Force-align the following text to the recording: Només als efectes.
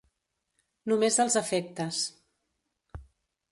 Només 0.91 1.19
als 1.25 1.37
efectes. 1.43 2.01